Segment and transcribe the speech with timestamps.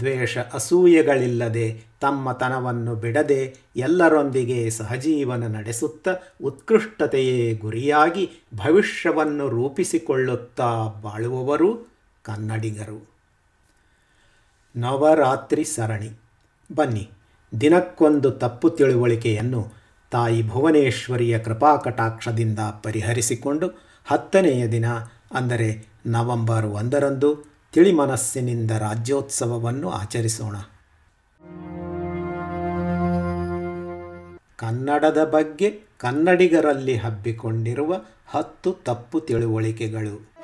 [0.00, 6.08] ದ್ವೇಷ ಅಸೂಯೆಗಳಿಲ್ಲದೆ ತಮ್ಮತನವನ್ನು ಬಿಡದೆ ಎಲ್ಲರೊಂದಿಗೆ ಸಹಜೀವನ ನಡೆಸುತ್ತ
[6.42, 13.14] ಉತ್ಕೃಷ್ಟತೆಯೇ ಗುರಿಯಾಗಿ ಭವಿಷ್ಯವನ್ನು ರೂಪಿಸಿಕೊಳ್ಳುತ್ತಾ ಬಾಳುವವರು ಕನ್ನಡಿಗರು.
[14.76, 16.20] ನವರಾತ್ರಿ ಸರಣಿ.
[16.74, 17.10] ಬನ್ನಿ,
[17.60, 19.72] ದಿನಕ್ಕೊಂದು ತಪ್ಪು ತಿಳುವಳಿಕೆಯನ್ನು
[20.10, 23.68] ತಾಯಿ ಭುವನೇಶ್ವರಿಯ ಕೃಪಾಕಟಾಕ್ಷದಿಂದ ಪರಿಹರಿಸಿಕೊಂಡು
[24.04, 24.88] ಹತ್ತನೆಯ ದಿನ,
[25.32, 25.68] ಅಂದರೆ
[26.06, 30.56] ನವೆಂಬರ್ ಒಂದರಂದು ತಿಳಿಮನಸ್ಸಿನಿಂದ ರಾಜ್ಯೋತ್ಸವವನ್ನು ಆಚರಿಸೋಣ.
[34.56, 37.94] ಕನ್ನಡದ ಬಗ್ಗೆ ಕನ್ನಡಿಗರಲ್ಲಿ ಹಬ್ಬಿಕೊಂಡಿರುವ
[38.26, 40.34] ಹತ್ತು ತಪ್ಪು ತಿಳುವಳಿಕೆಗಳು.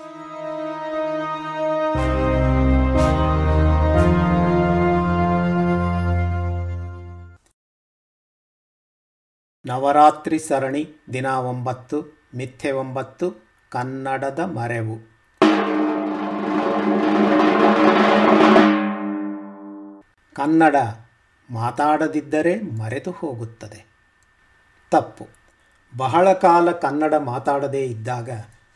[9.65, 13.31] ನವರಾತ್ರಿ ಸರಣಿ ದಿನ ಒಂಬತ್ತು, ಮಿಥ್ಯೆ ಒಂಬತ್ತು,
[13.71, 15.10] ಕನ್ನಡದ ಮರೆವು.
[20.41, 20.77] ಕನ್ನಡ
[21.51, 23.87] ಮಾತಾಡದಿದ್ದರೆ ಮರೆತು ಹೋಗುತ್ತದೆ.
[24.91, 25.29] ತಪ್ಪು.
[25.97, 28.31] ಬಹಳ ಕಾಲ ಕನ್ನಡ ಮಾತಾಡದೇ ಇದ್ದಾಗ,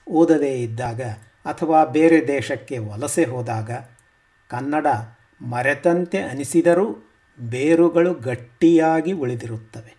[0.09, 1.01] ಓದದೇ ಇದ್ದಾಗ
[1.45, 3.70] ಅಥವಾ ಬೇರೆ ದೇಶಕ್ಕೆ ವಲಸೆ ಹೋದಾಗ
[4.48, 4.87] ಕನ್ನಡ
[5.41, 9.97] ಮರೆತಂತೆ ಅನಿಸಿದರೂ ಬೇರುಗಳು ಗಟ್ಟಿಯಾಗಿ ಉಳಿದಿರುತ್ತವೆ.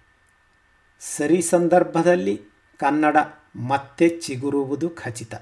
[1.00, 2.42] ಸರಿ ಸಂದರ್ಭದಲ್ಲಿ
[2.80, 3.18] ಕನ್ನಡ
[3.56, 5.36] ಮತ್ತೆ ಚಿಗುರುವುದು ಖಚಿತ.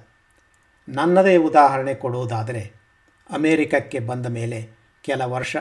[0.89, 2.73] ನನ್ನದೇ ಉದಾಹರಣೆ ಕೊಡುವುದಾದರೆ
[3.29, 4.69] ಅಮೇರಿಕಕ್ಕೆ ಬಂದ ಮೇಲೆ
[5.03, 5.55] ಕೆಲ ವರ್ಷ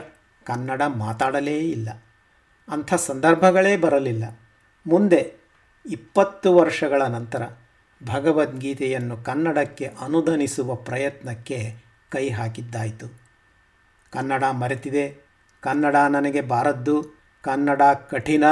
[0.45, 1.89] ಕನ್ನಡ ಮಾತಾಡಲೇ ಇಲ್ಲ.
[2.69, 4.23] ಅಂಥ ಸಂದರ್ಭಗಳೇ ಬರಲಿಲ್ಲ.
[4.87, 5.33] ಮುಂದೆ
[5.85, 7.41] ಇಪ್ಪತ್ತು ವರ್ಷಗಳ ನಂತರ
[8.03, 11.75] ಭಗವದ್ಗೀತೆಯನ್ನು ಕನ್ನಡಕ್ಕೆ ಅನುದನಿಸುವ ಪ್ರಯತ್ನಕ್ಕೆ
[12.09, 13.07] ಕೈ ಹಾಕಿದ್ದಾಯಿತು.
[14.11, 15.25] ಕನ್ನಡ ಮರೆತಿದೆ.
[15.61, 17.03] ಕನ್ನಡ ನನಗೆ ಬಾರದ್ದು.
[17.41, 18.43] ಕನ್ನಡ ಕಠಿಣ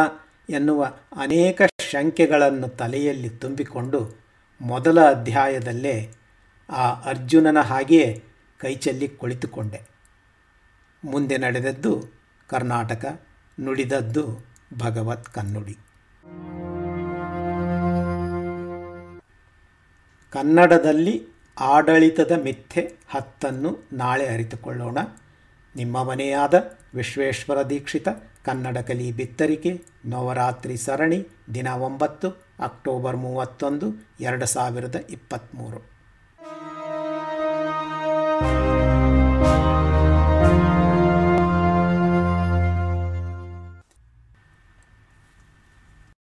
[0.49, 4.25] ಎನ್ನುವ ಅನೇಕ ಶಂಕೆಗಳನ್ನು ತಲೆಯಲ್ಲಿ ತುಂಬಿಕೊಂಡು
[4.61, 6.13] ಮೊದಲ ಅಧ್ಯಾಯದಲ್ಲೇ
[6.69, 8.23] ಆ ಅರ್ಜುನನ ಹಾಗೆಯೇ
[8.57, 9.90] ಕೈಚಲ್ಲಿ ಕುಳಿತುಕೊಂಡೆ.
[11.03, 12.05] ಮುಂದೆ ನಡೆದದ್ದು
[12.47, 13.21] ಕರ್ನಾಟಕ,
[13.59, 14.45] ನುಡಿದದ್ದು
[14.77, 15.77] ಭಗವತ್ ಕನ್ನುಡಿ.
[20.31, 21.27] ಕನ್ನಡದಲ್ಲಿ
[21.59, 24.97] ಆಡಳಿತದ ಮಿಥ್ಯೆ ಹತ್ತನ್ನು ನಾಳೆ ಅರಿತುಕೊಳ್ಳೋಣ.
[25.75, 26.53] ನಿಮ್ಮ ಮನೆಯಾದ
[26.95, 28.07] ವಿಶ್ವೇಶ್ವರ ದೀಕ್ಷಿತ
[28.45, 32.29] ಕನ್ನಡ ಕಲಿ ಬಿತ್ತರಿಕೆ, ನವರಾತ್ರಿ ಸರಣಿ, ದಿನ ಒಂಬತ್ತು,
[32.59, 33.87] ಅಕ್ಟೋಬರ್ ಮೂವತ್ತೊಂದು,
[34.19, 36.00] ಎರಡು ಸಾವಿರದ ಇಪ್ಪತ್ತ್ಮೂರು.